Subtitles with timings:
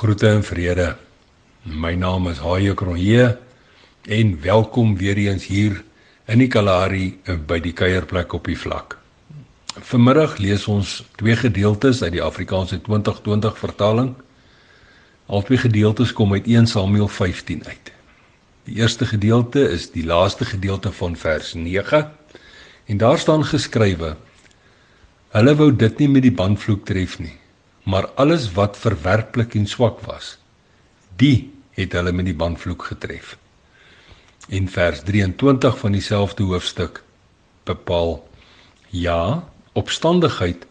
[0.00, 0.96] Groete en vrede.
[1.62, 3.38] My naam is Haie Kronje
[4.08, 5.82] en welkom weer eens hier
[6.24, 7.18] in die Kalahari
[7.50, 8.96] by die kuierplek op die vlak.
[9.90, 14.14] Vanmiddag lees ons twee gedeeltes uit die Afrikaanse 2020 vertaling.
[15.28, 17.92] Albei gedeeltes kom uit 1 Samuel 15 uit.
[18.70, 22.08] Die eerste gedeelte is die laaste gedeelte van vers 9
[22.86, 24.16] en daar staan geskrywe:
[25.36, 27.36] Hulle wou dit nie met die bandvloek tref nie
[27.82, 30.38] maar alles wat verwerplik en swak was,
[31.16, 33.36] die het hulle met die bandvloek getref.
[34.48, 37.02] In vers 23 van dieselfde hoofstuk
[37.64, 38.18] bepaal:
[38.90, 40.66] Ja, opstandigheid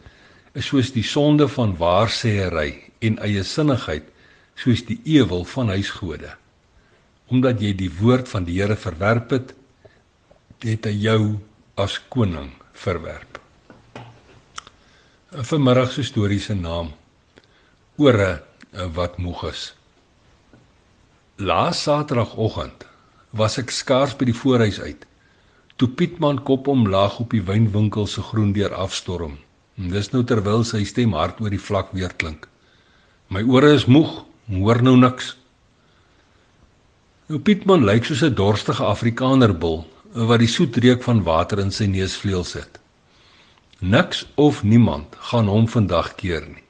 [0.54, 4.10] is soos die sonde van waarsêery en eie sinnigheid
[4.60, 6.34] soos die ewel van huisgode.
[7.30, 9.54] Omdat jy die woord van die Here verwerp het,
[10.66, 11.22] het hy jou
[11.80, 13.40] as koning verwerp.
[15.32, 16.90] 'n Vanmiddag se storie se naam
[18.00, 18.30] ore
[18.72, 19.74] eh, wat moeg is.
[21.36, 22.86] Laas Saterdagoggend
[23.36, 25.04] was ek skaars by die voorhuis uit.
[25.80, 29.38] Toe Pietman kop omlaag op die wynwinkel se groen deur afstorm.
[29.76, 32.48] Dis nou terwyl sy stem hard oor die vlak weer klink.
[33.32, 35.34] My ore is moeg, hoor nou niks.
[37.28, 41.72] Nou Pietman lyk soos 'n dorstige Afrikaner bul wat die soet reuk van water in
[41.72, 42.80] sy neusvleuel sit.
[43.80, 46.69] Niks of niemand gaan hom vandag keer nie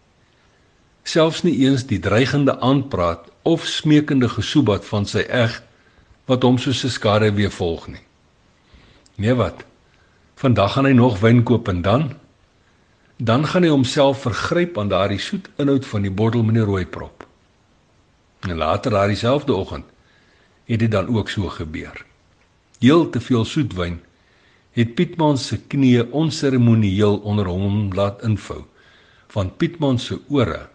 [1.03, 5.61] selfs nie eens die dreigende aanpraat of smeekende gesoebat van sy eg
[6.25, 8.06] wat hom soos 'n skare weer volg nie.
[9.16, 9.66] Nee wat?
[10.36, 12.14] Vandag gaan hy nog wyn koop en dan
[13.17, 16.86] dan gaan hy homself vergryp aan daardie soet inhoud van die bottel met die rooi
[16.86, 17.28] prop.
[18.39, 19.86] En later daardie selfde oggend
[20.66, 22.06] het dit dan ook so gebeur.
[22.80, 24.00] Heel te veel soetwyn
[24.72, 28.63] het Pietman se knieë onseremonieel onder hom laat invou
[29.28, 30.69] van Pietman se ore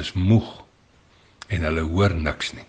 [0.00, 0.48] is moeg
[1.52, 2.66] en hulle hoor niks nie.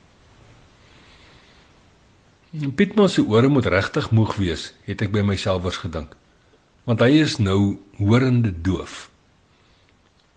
[2.53, 6.11] Pietman se ore moet regtig moeg wees, het ek by myself vers gedink.
[6.85, 9.07] Want hy is nou horende doof.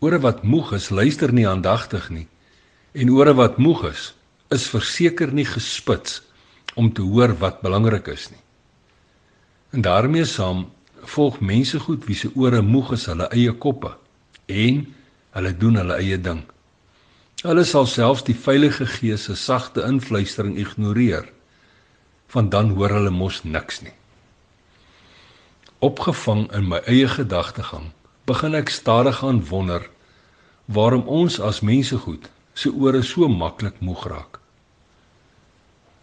[0.00, 2.24] Ore wat moeg is, luister nie aandagtig nie.
[2.96, 4.14] En ore wat moeg is,
[4.54, 6.22] is verseker nie gespits
[6.76, 8.40] om te hoor wat belangrik is nie.
[9.76, 10.70] En daarmee saam
[11.06, 13.92] volg mense goed wie se ore moeg is hulle eie koppe
[14.46, 14.84] en
[15.36, 16.44] hulle doen hulle eie ding.
[17.44, 21.28] Hulle sal selfs die Heilige Gees se sagte influistering ignoreer.
[22.32, 23.92] Want dan hoor hulle mos niks nie.
[25.84, 27.92] Opgevang in my eie gedagtegang,
[28.24, 29.84] begin ek stadig aan wonder
[30.66, 32.24] waarom ons as mense goed
[32.56, 34.40] se ore so maklik moeg raak.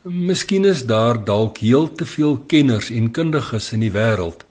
[0.04, 4.46] Miskien is daar dalk heel te veel kenners en kundiges in die wêreld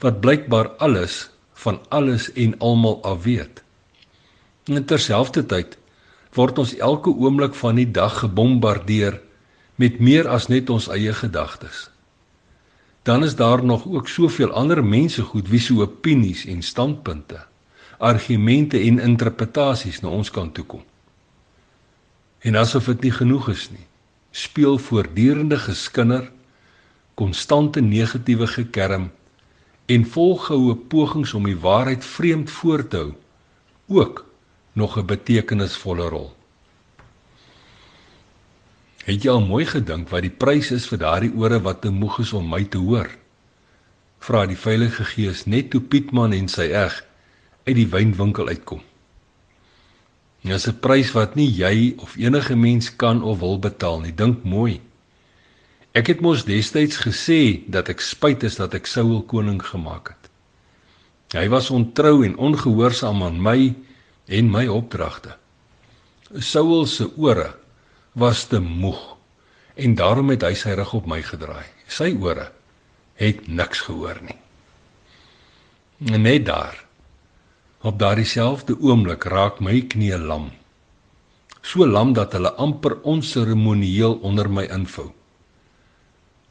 [0.00, 1.26] wat blykbaar alles
[1.62, 3.62] van alles en almal af weet.
[4.64, 5.76] En terselfdertyd
[6.36, 9.20] word ons elke oomblik van die dag gebombardeer
[9.80, 11.88] met meer as net ons eie gedagtes.
[13.06, 17.40] Dan is daar nog ook soveel ander mense goed wie se opinies en standpunte,
[17.98, 20.84] argumente en interpretasies na ons kan toe kom.
[22.40, 23.86] En asof dit nie genoeg is nie,
[24.30, 26.30] speel voortdurende geskinder,
[27.14, 29.10] konstante negatiewe gekerm
[29.86, 33.12] en volgehoue pogings om die waarheid vreemd voor te hou
[33.86, 34.24] ook
[34.76, 36.36] nog 'n betekenisvolle rol.
[39.04, 42.18] Het jy al mooi gedink wat die prys is vir daardie ore wat te moeg
[42.20, 43.08] is om my te hoor?
[44.18, 47.04] Vra die Heilige Gees net toe Pietman en sy eg
[47.64, 48.82] uit die wynwinkel uitkom.
[50.42, 54.12] Dit is 'n prys wat nie jy of enige mens kan of wil betaal nie.
[54.14, 54.80] Dink mooi.
[55.92, 60.30] Ek het mos destyds gesê dat ek spyt is dat ek Saul koning gemaak het.
[61.32, 63.74] Hy was ontrou en ongehoorsaam aan my
[64.26, 65.36] en my opdragte.
[66.38, 67.54] Saul se ore
[68.12, 69.16] was te moeg
[69.74, 71.66] en daarom het hy sy rug op my gedraai.
[71.86, 72.50] Sy ore
[73.20, 74.38] het niks gehoor nie.
[76.10, 76.82] En net daar
[77.86, 80.50] op daardie selfde oomblik raak my knie lam.
[81.62, 85.12] So lam dat hulle amper onseremonieel onder my invou.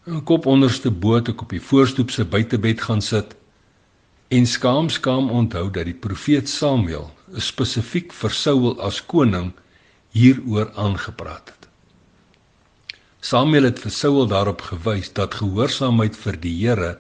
[0.06, 3.36] 'n Kop onderste bo toe op die voorstoep se buitebed gaan sit
[4.28, 9.52] en skaam skaam onthou dat die profeet Samuel spesifiek vir Saul as koning
[10.16, 11.70] hieroor aangepraat het.
[13.26, 16.92] Samuel het vir Saul daarop gewys dat gehoorsaamheid vir die Here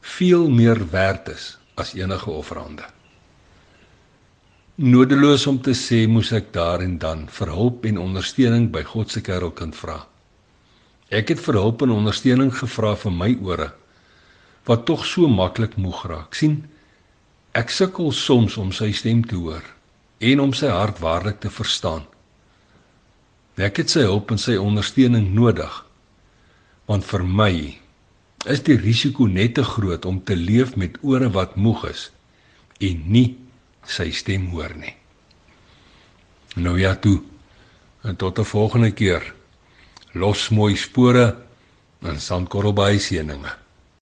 [0.00, 2.86] veel meer werd is as enige offerande.
[4.78, 9.10] Nodeloos om te sê moes ek daar en dan vir hulp en ondersteuning by God
[9.10, 10.04] se kerelkind vra.
[11.10, 13.72] Ek het vir hulp en ondersteuning gevra vir my ore
[14.68, 16.34] wat tog so maklik moeg raak.
[16.34, 16.68] sien
[17.56, 19.64] Ek sukkel soms om sy stem te hoor
[20.18, 22.04] en om sy hart waarlik te verstaan.
[23.58, 25.72] Ek het sy hulp en sy ondersteuning nodig.
[26.86, 27.52] Want vir my
[28.46, 32.08] is die risiko net te groot om te leef met ore wat moeg is
[32.84, 33.28] en nie
[33.88, 34.94] sy stem hoor nie.
[36.56, 37.20] Nou ja toe.
[38.04, 39.34] En tot 'n volgende keer.
[40.14, 41.36] Los mooi spore
[42.02, 43.52] in Sandkorrelbaai seëninge.